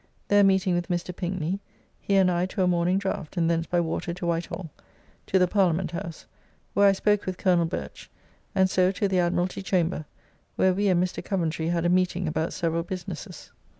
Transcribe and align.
There 0.29 0.43
meeting 0.43 0.73
with 0.73 0.87
Mr. 0.87 1.15
Pinkney, 1.15 1.59
he 1.99 2.15
and 2.15 2.31
I 2.31 2.47
to 2.47 2.63
a 2.63 2.67
morning 2.67 2.97
draft, 2.97 3.37
and 3.37 3.47
thence 3.47 3.67
by 3.67 3.79
water 3.79 4.15
to 4.15 4.25
White 4.25 4.47
Hall, 4.47 4.71
to 5.27 5.37
the 5.37 5.47
Parliament 5.47 5.91
House, 5.91 6.25
where 6.73 6.87
I 6.87 6.91
spoke 6.91 7.27
with 7.27 7.37
Colonel 7.37 7.65
Birch, 7.65 8.09
and 8.55 8.67
so 8.67 8.91
to 8.93 9.07
the 9.07 9.19
Admiralty 9.19 9.61
chamber, 9.61 10.05
where 10.55 10.73
we 10.73 10.87
and 10.87 11.03
Mr. 11.03 11.23
Coventry 11.23 11.67
had 11.67 11.85
a 11.85 11.89
meeting 11.89 12.27
about 12.27 12.51
several 12.51 12.81
businesses. 12.81 13.51